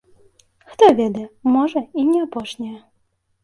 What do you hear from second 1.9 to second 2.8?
і не апошняя.